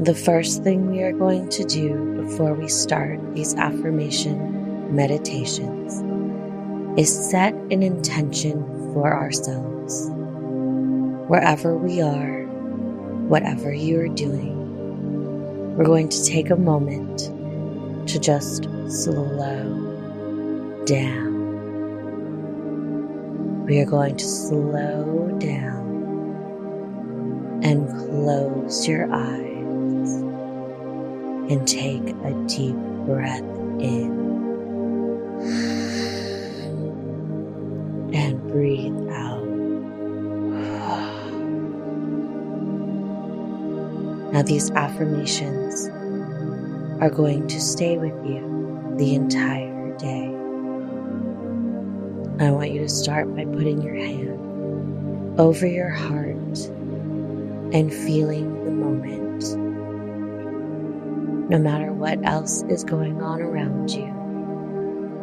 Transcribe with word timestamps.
The 0.00 0.14
first 0.14 0.64
thing 0.64 0.90
we 0.90 1.02
are 1.02 1.12
going 1.12 1.50
to 1.50 1.64
do 1.64 2.22
before 2.22 2.54
we 2.54 2.66
start 2.66 3.20
these 3.34 3.54
affirmation 3.54 4.96
meditations 4.96 6.00
is 6.98 7.30
set 7.30 7.52
an 7.70 7.82
intention 7.82 8.64
for 8.94 9.14
ourselves. 9.14 10.08
Wherever 11.28 11.76
we 11.76 12.00
are, 12.00 12.44
whatever 13.28 13.70
you 13.72 14.00
are 14.00 14.08
doing, 14.08 15.76
we're 15.76 15.84
going 15.84 16.08
to 16.08 16.24
take 16.24 16.48
a 16.48 16.56
moment 16.56 17.30
to 18.08 18.18
just 18.18 18.64
slow 18.88 19.24
down. 20.86 21.32
We 23.66 23.78
are 23.78 23.86
going 23.86 24.16
to 24.16 24.24
slow 24.24 25.36
down 25.38 25.82
and 27.62 27.86
close 27.90 28.88
your 28.88 29.12
eyes 29.12 29.51
and 31.52 31.68
take 31.68 32.08
a 32.24 32.32
deep 32.48 32.74
breath 33.04 33.42
in 33.78 34.10
and 38.14 38.40
breathe 38.48 38.96
out. 39.10 39.44
Now, 44.32 44.40
these 44.40 44.70
affirmations 44.70 45.88
are 47.02 47.10
going 47.10 47.46
to 47.48 47.60
stay 47.60 47.98
with 47.98 48.14
you 48.24 48.94
the 48.96 49.14
entire 49.14 49.94
day. 49.98 50.28
I 52.42 52.50
want 52.50 52.70
you 52.70 52.80
to 52.80 52.88
start 52.88 53.36
by 53.36 53.44
putting 53.44 53.82
your 53.82 53.94
hand 53.94 55.38
over 55.38 55.66
your 55.66 55.90
heart 55.90 56.36
and 57.74 57.92
feeling 57.92 58.64
the 58.64 58.70
moment. 58.70 59.61
No 61.52 61.58
matter 61.58 61.92
what 61.92 62.18
else 62.24 62.62
is 62.70 62.82
going 62.82 63.20
on 63.20 63.42
around 63.42 63.90
you, 63.90 64.06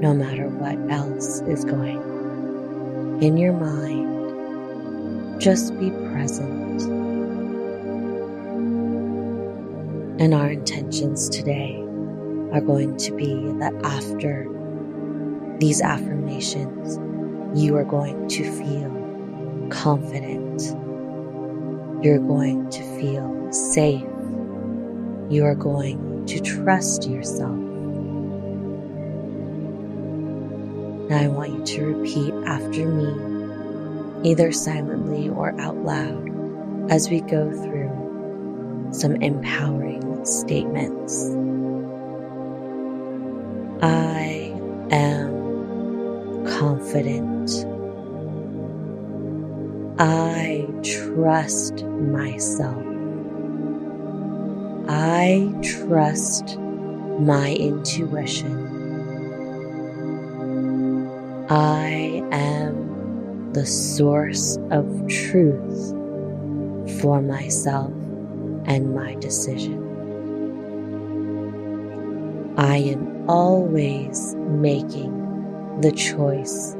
no 0.00 0.14
matter 0.14 0.48
what 0.48 0.78
else 0.90 1.42
is 1.42 1.66
going 1.66 1.98
on 1.98 3.22
in 3.22 3.36
your 3.36 3.52
mind, 3.52 5.38
just 5.38 5.78
be 5.78 5.90
present. 5.90 6.80
And 10.18 10.32
our 10.32 10.52
intentions 10.52 11.28
today 11.28 11.76
are 12.52 12.62
going 12.62 12.96
to 12.96 13.14
be 13.14 13.34
that 13.58 13.74
after 13.84 14.48
these 15.58 15.82
affirmations, 15.82 16.98
you 17.54 17.76
are 17.76 17.84
going 17.84 18.28
to 18.28 18.50
feel 18.50 19.68
confident. 19.68 20.62
You're 22.02 22.18
going 22.18 22.70
to 22.70 22.82
feel 22.98 23.52
safe. 23.52 24.00
You 25.28 25.44
are 25.44 25.54
going 25.54 26.13
to 26.26 26.40
trust 26.40 27.08
yourself. 27.08 27.56
Now 31.08 31.18
I 31.18 31.28
want 31.28 31.50
you 31.50 31.64
to 31.64 31.86
repeat 31.86 32.34
after 32.46 32.86
me, 32.88 34.30
either 34.30 34.52
silently 34.52 35.28
or 35.28 35.58
out 35.60 35.76
loud, 35.84 36.30
as 36.90 37.10
we 37.10 37.20
go 37.20 37.50
through 37.50 38.88
some 38.92 39.16
empowering 39.16 40.24
statements. 40.24 41.30
I 43.82 44.54
am 44.90 46.46
confident. 46.46 47.66
I 49.98 50.66
trust 50.82 51.84
myself. 51.84 52.93
I 54.96 55.52
trust 55.60 56.56
my 56.56 57.52
intuition. 57.52 58.54
I 61.50 62.22
am 62.30 63.52
the 63.54 63.66
source 63.66 64.56
of 64.70 64.86
truth 65.08 65.90
for 67.00 67.20
myself 67.20 67.90
and 68.66 68.94
my 68.94 69.16
decision. 69.16 69.82
I 72.56 72.76
am 72.76 73.28
always 73.28 74.36
making 74.36 75.80
the 75.80 75.90
choice 75.90 76.76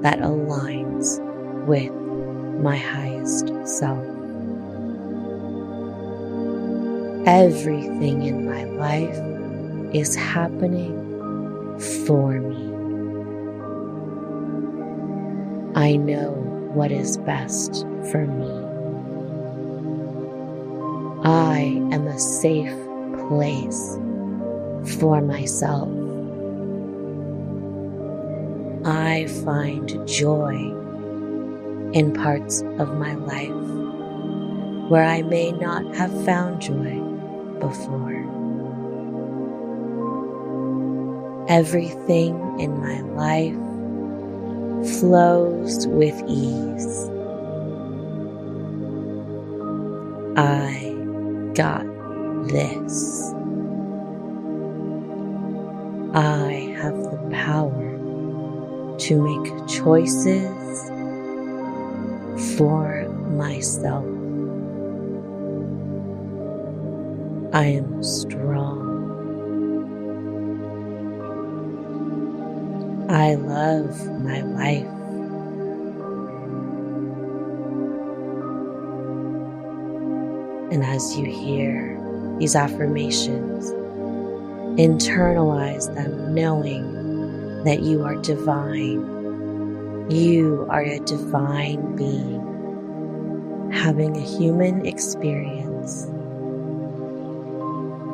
that 0.00 0.18
aligns 0.18 1.20
with 1.64 1.92
my 2.60 2.76
highest 2.76 3.52
self. 3.64 4.15
Everything 7.26 8.22
in 8.22 8.46
my 8.46 8.62
life 8.62 9.18
is 9.92 10.14
happening 10.14 10.94
for 12.06 12.40
me. 12.40 12.56
I 15.74 15.96
know 15.96 16.30
what 16.72 16.92
is 16.92 17.18
best 17.18 17.84
for 18.12 18.28
me. 18.28 18.46
I 21.24 21.62
am 21.90 22.06
a 22.06 22.16
safe 22.16 22.78
place 23.26 23.98
for 25.00 25.20
myself. 25.20 25.88
I 28.86 29.26
find 29.44 30.06
joy 30.06 30.54
in 31.92 32.12
parts 32.14 32.62
of 32.78 32.96
my 32.96 33.14
life 33.16 33.50
where 34.88 35.02
I 35.02 35.22
may 35.22 35.50
not 35.50 35.96
have 35.96 36.12
found 36.24 36.62
joy 36.62 37.02
before. 37.60 38.24
Everything 41.48 42.60
in 42.60 42.78
my 42.80 43.00
life 43.00 43.54
flows 45.00 45.86
with 45.86 46.20
ease. 46.26 47.10
I 50.36 50.92
got 51.54 51.86
this. 52.48 53.32
I 56.14 56.74
have 56.80 56.96
the 57.10 57.28
power 57.32 58.96
to 58.98 59.22
make 59.22 59.68
choices 59.68 60.90
for 62.56 63.08
myself. 63.30 64.25
I 67.56 67.64
am 67.68 68.02
strong. 68.02 68.76
I 73.08 73.36
love 73.36 73.96
my 74.20 74.42
life. 74.42 74.84
And 80.70 80.84
as 80.84 81.16
you 81.16 81.24
hear 81.24 81.98
these 82.38 82.54
affirmations, 82.54 83.70
internalize 84.78 85.94
them 85.94 86.34
knowing 86.34 87.64
that 87.64 87.80
you 87.80 88.04
are 88.04 88.16
divine. 88.16 89.00
You 90.10 90.66
are 90.68 90.82
a 90.82 90.98
divine 90.98 91.96
being 91.96 93.72
having 93.72 94.14
a 94.14 94.20
human 94.20 94.84
experience. 94.84 96.06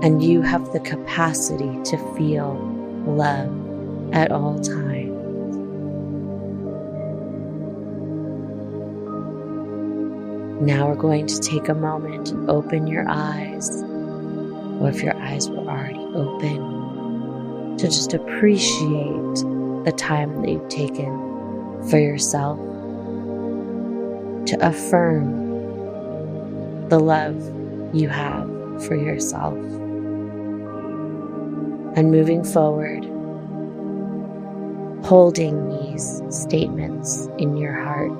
And 0.02 0.20
you 0.20 0.42
have 0.42 0.72
the 0.72 0.80
capacity 0.80 1.80
to 1.84 1.96
feel 2.16 2.54
love 3.06 3.50
at 4.12 4.32
all 4.32 4.58
times. 4.58 5.08
Now 10.60 10.88
we're 10.88 10.96
going 10.96 11.26
to 11.28 11.38
take 11.38 11.68
a 11.68 11.74
moment 11.74 12.30
and 12.30 12.50
open 12.50 12.86
your 12.88 13.04
eyes, 13.08 13.68
or 14.80 14.88
if 14.88 15.02
your 15.02 15.16
eyes 15.16 15.48
were 15.48 15.58
already 15.58 15.98
open, 16.14 17.76
to 17.78 17.86
just 17.86 18.12
appreciate 18.12 19.36
the 19.84 19.92
time 19.96 20.42
that 20.42 20.50
you've 20.50 20.68
taken 20.68 21.82
for 21.88 21.98
yourself, 21.98 22.58
to 24.46 24.56
affirm 24.60 25.38
the 26.88 26.98
love 26.98 27.40
you 27.94 28.08
have 28.08 28.48
for 28.84 28.96
yourself. 28.96 29.56
And 31.94 32.10
moving 32.10 32.42
forward, 32.42 33.04
holding 35.04 35.68
these 35.68 36.22
statements 36.30 37.26
in 37.38 37.56
your 37.56 37.74
heart 37.74 38.12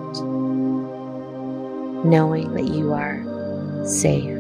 knowing 2.04 2.52
that 2.54 2.64
you 2.64 2.92
are 2.92 3.22
safe 3.86 4.38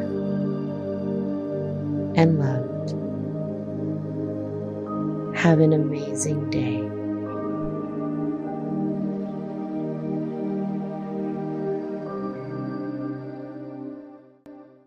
and 2.16 2.38
loved. 2.38 2.90
Have 5.36 5.60
an 5.60 5.72
amazing 5.72 6.50
day. 6.50 7.01